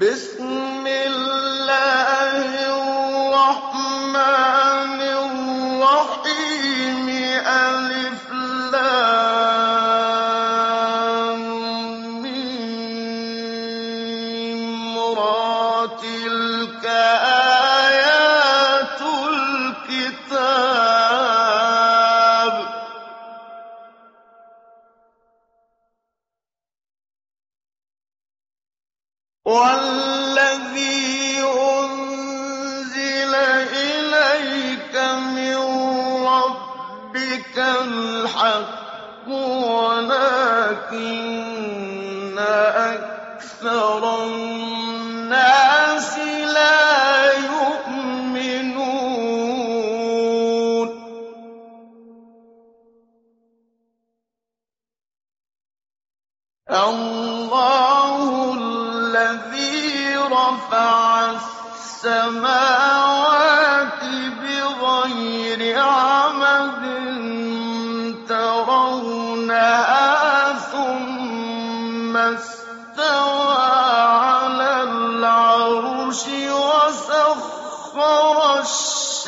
[0.00, 1.47] بسم الله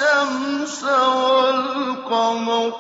[0.01, 2.73] والشمس والقمر.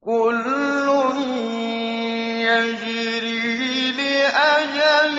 [0.00, 0.88] كل
[2.46, 5.18] يجري لأجل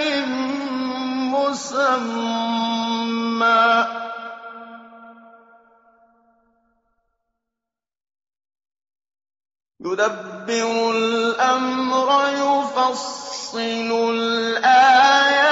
[1.36, 2.28] مسمى.
[9.80, 15.47] يدبر الأمر يفصل الآيات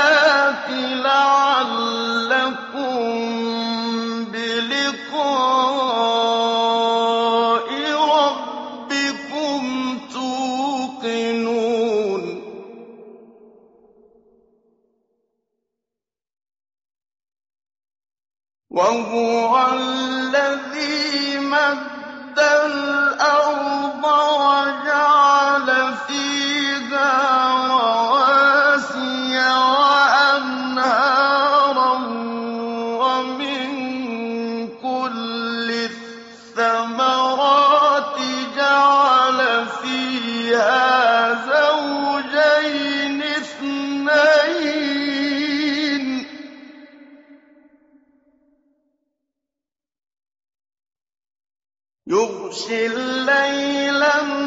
[52.56, 54.46] يغشي الليل النهار.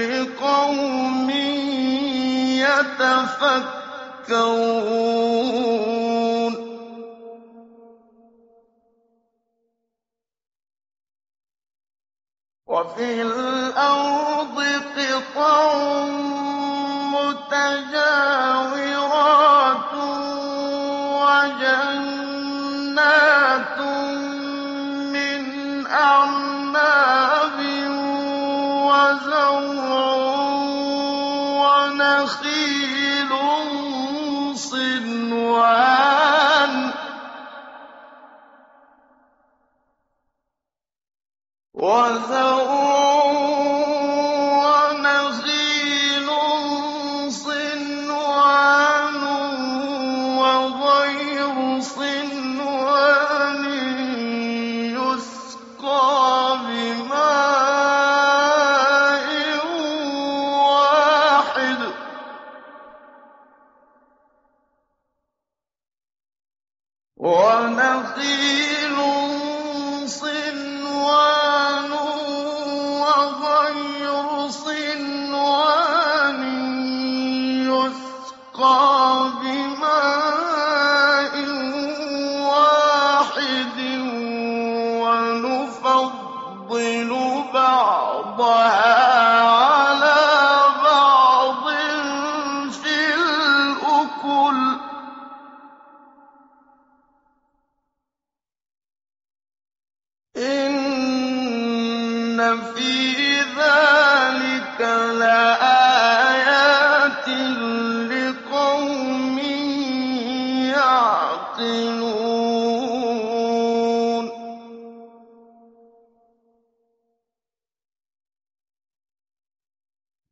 [0.00, 1.30] لقوم
[2.90, 4.06] يتفكرون.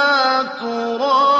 [0.60, 1.31] تُرَابًا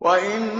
[0.00, 0.51] وإن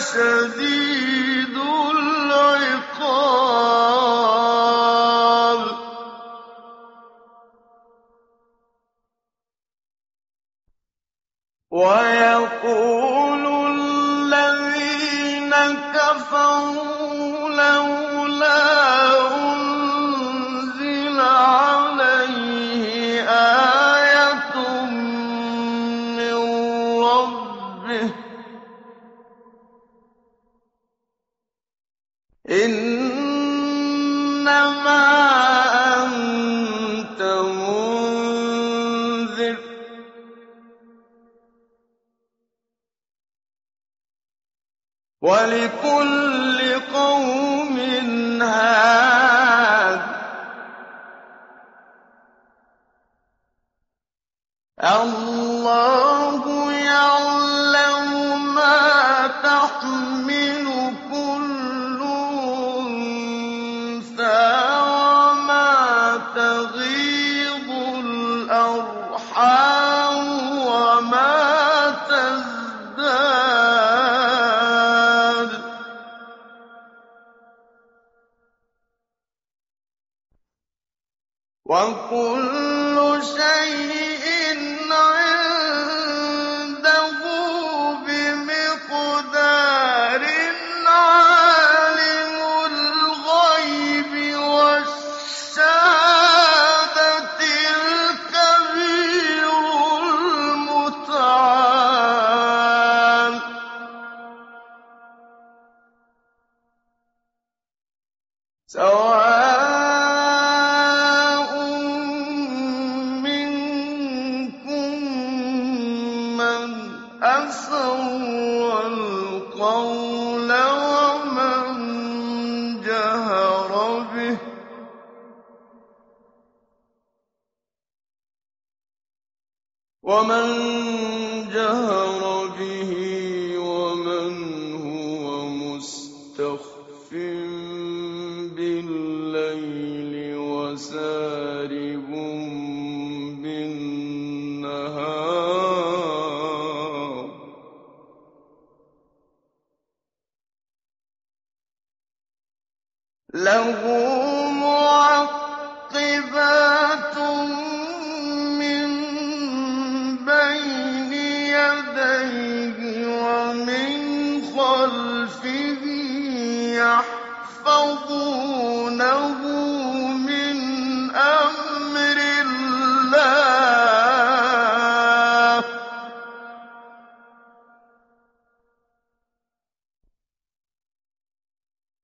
[0.00, 0.69] شديد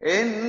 [0.07, 0.46] En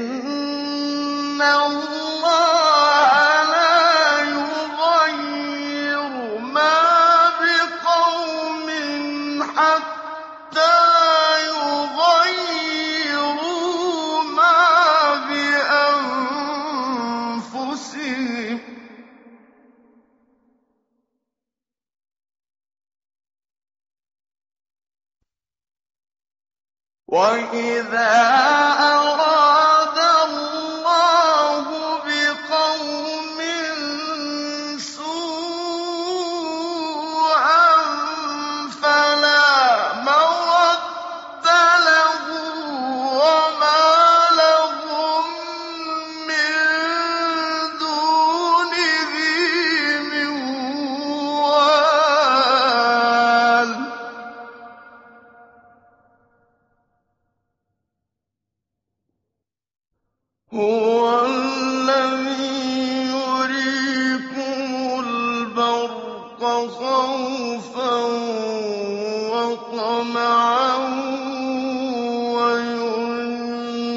[66.37, 67.95] الحق خوفا
[69.33, 70.75] وطمعا
[72.37, 73.91] وينشئ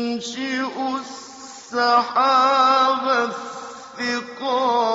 [1.71, 3.05] السحاب
[4.01, 4.91] الثقال.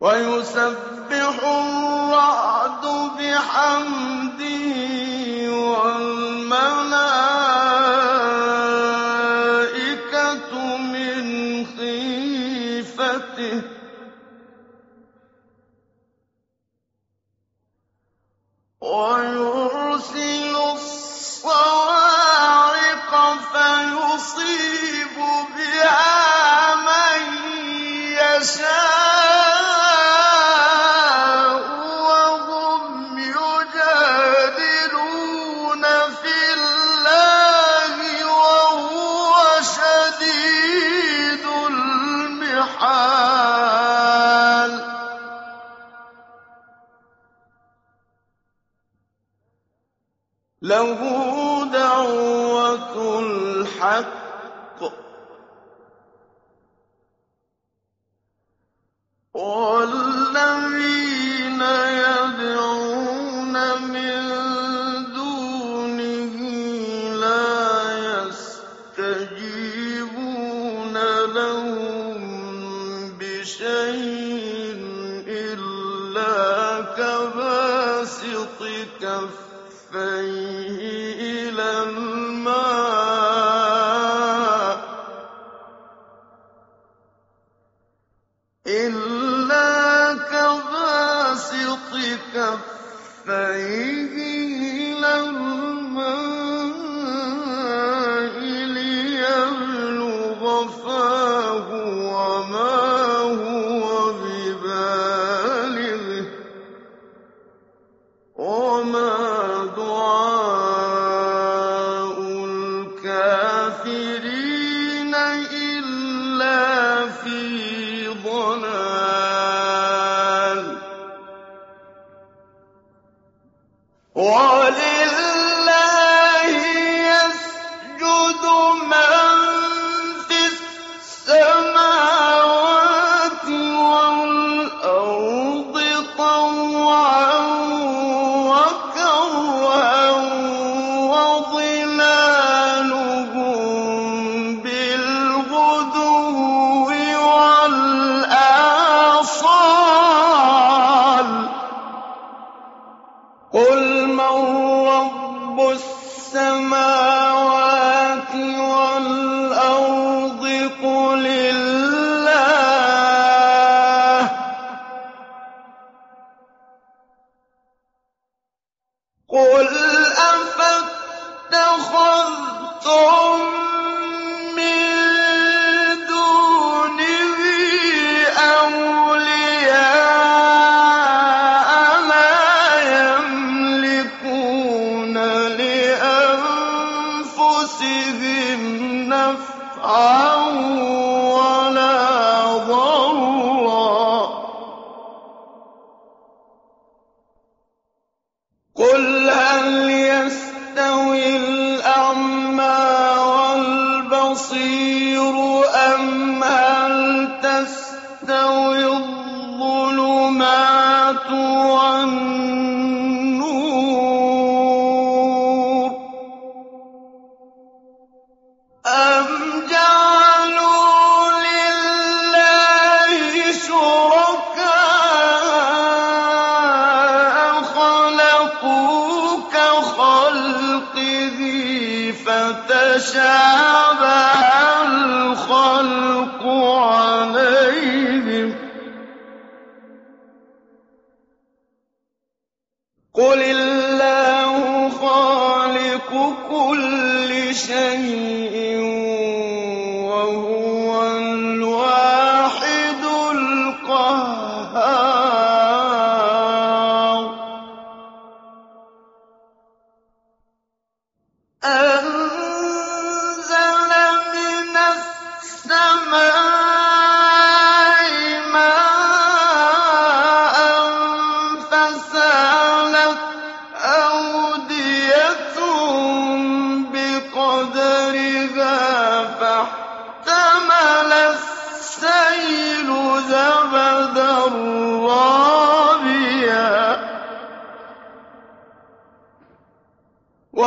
[0.00, 2.84] ويسبح الرعد
[3.18, 3.97] بحمده
[53.78, 54.18] الحق.
[59.34, 60.07] ولا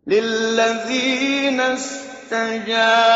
[0.06, 3.07] للذين استجابوا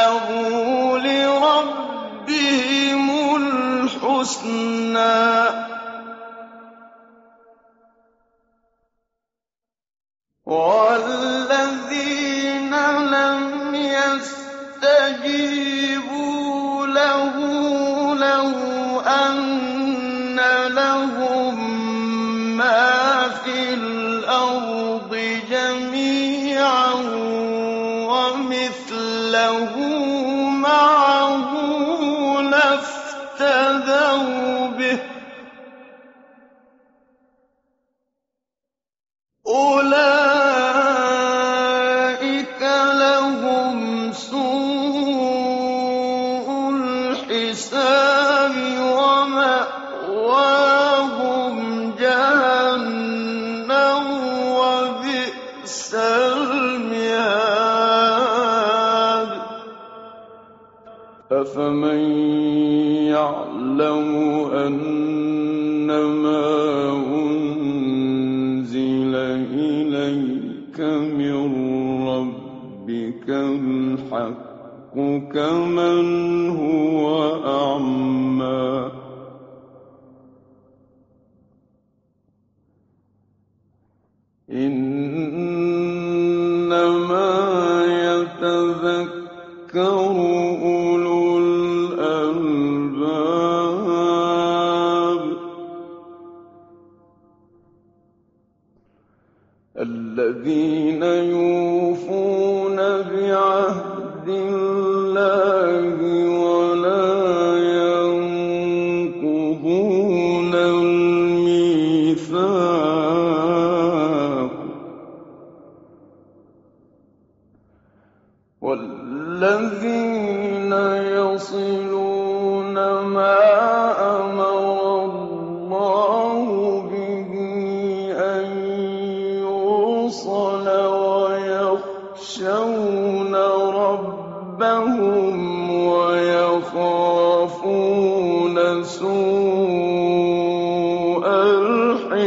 [61.52, 62.21] أفمن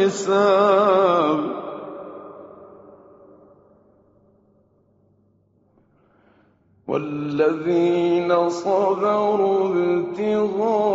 [0.06, 1.56] الحساب.
[6.88, 10.95] والذين صبروا ابتغاء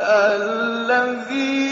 [0.00, 1.67] الَّذِينَ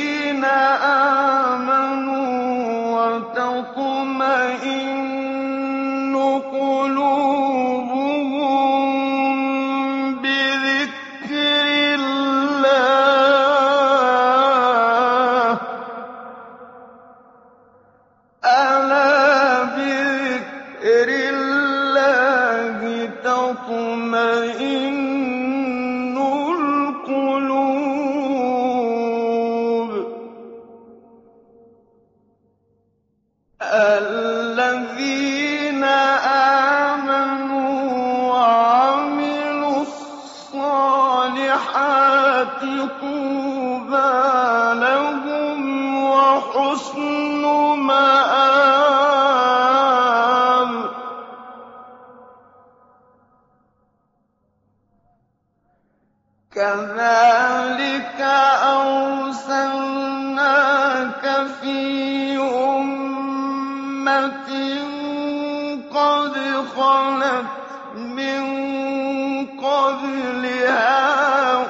[69.96, 71.00] قَبْلِهَا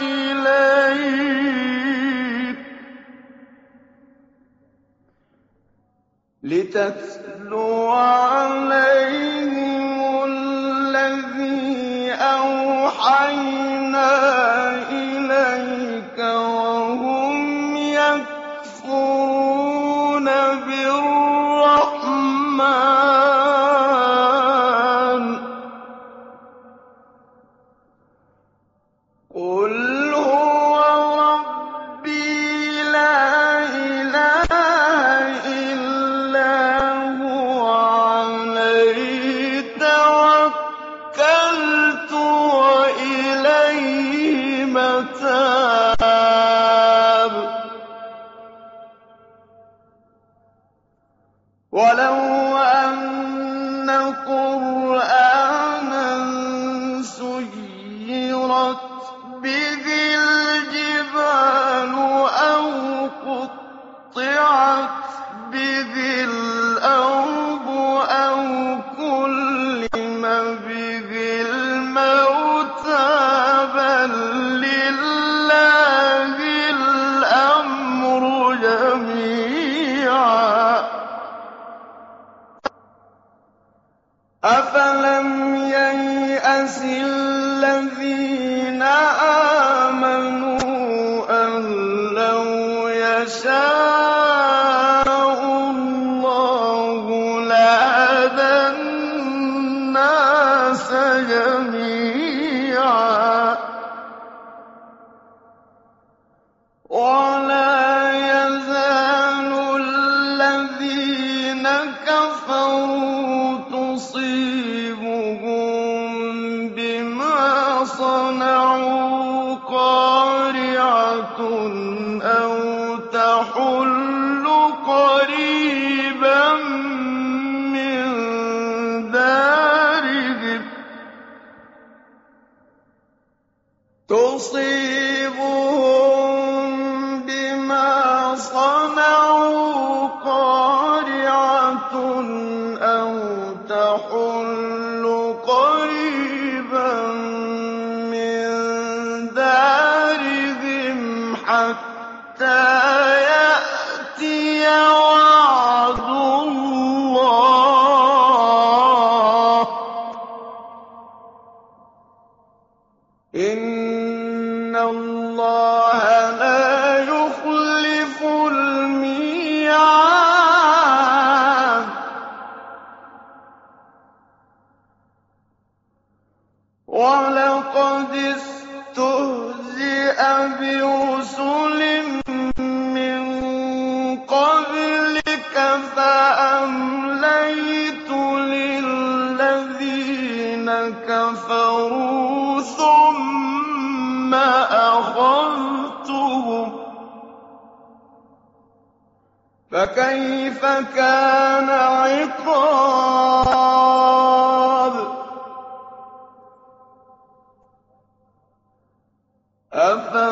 [0.00, 1.08] إِلَيْكَ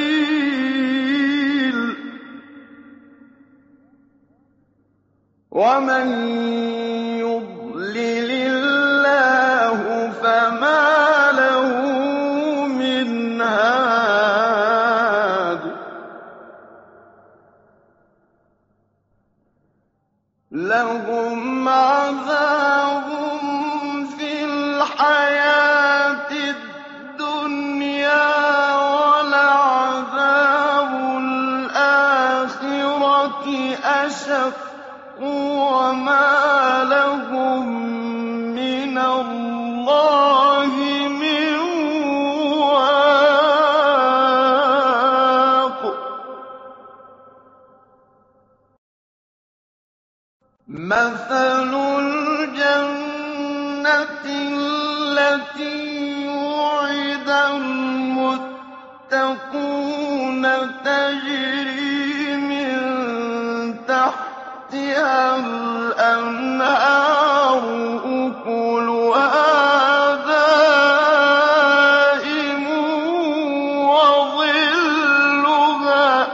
[60.85, 62.71] تَجْرِي مِن
[63.89, 66.75] تَحْتِهَا الْأَنْهَارُ
[68.05, 69.45] أُكُلُهَا
[70.27, 71.05] دَائِمٌ
[73.95, 75.05] وَظِلُّهَا
[76.25, 76.27] ۚ.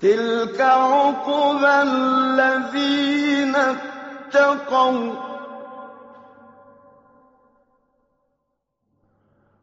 [0.00, 5.25] تِلْكَ عُقْبَى الَّذِينَ اتَّقَوْا.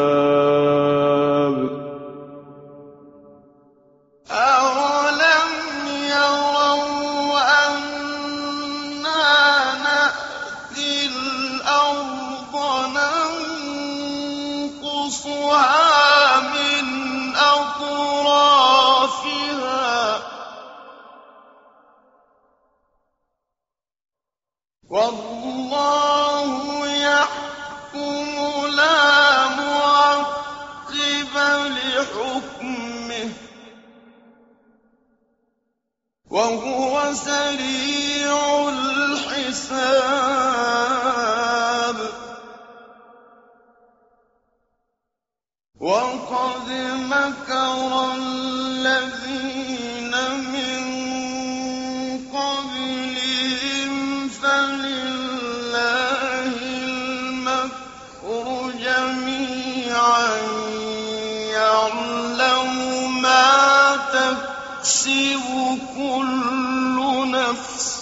[64.81, 68.01] تكسب كل نفس.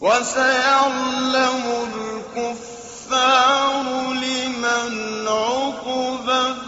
[0.00, 1.62] وسيعلم
[2.36, 6.67] الكفار لمن عقبى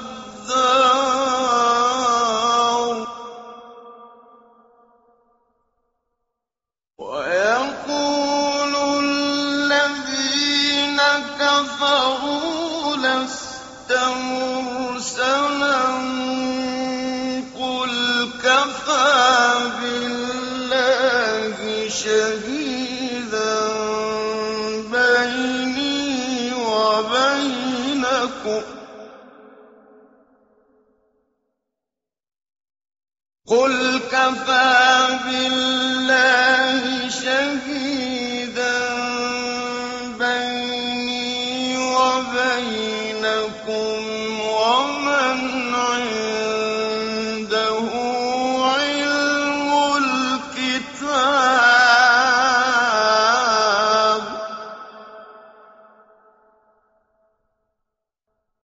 [34.31, 35.80] وَكَفَىٰ بِاللَّهِ